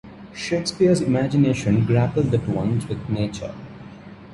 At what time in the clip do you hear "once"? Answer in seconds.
2.47-2.87